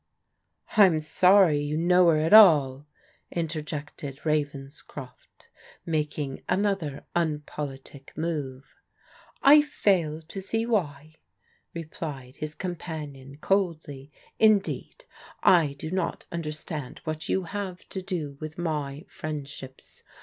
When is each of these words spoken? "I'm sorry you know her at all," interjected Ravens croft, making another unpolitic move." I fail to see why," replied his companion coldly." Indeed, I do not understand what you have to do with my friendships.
"I'm 0.77 0.99
sorry 0.99 1.61
you 1.61 1.77
know 1.77 2.07
her 2.09 2.17
at 2.21 2.33
all," 2.33 2.87
interjected 3.29 4.19
Ravens 4.25 4.81
croft, 4.81 5.45
making 5.85 6.41
another 6.49 7.05
unpolitic 7.15 8.11
move." 8.17 8.73
I 9.43 9.61
fail 9.61 10.19
to 10.23 10.41
see 10.41 10.65
why," 10.65 11.17
replied 11.75 12.37
his 12.37 12.55
companion 12.55 13.37
coldly." 13.41 14.11
Indeed, 14.49 15.05
I 15.43 15.73
do 15.73 15.91
not 15.91 16.25
understand 16.31 16.99
what 17.03 17.29
you 17.29 17.43
have 17.43 17.87
to 17.89 18.01
do 18.01 18.39
with 18.39 18.57
my 18.57 19.05
friendships. 19.07 20.01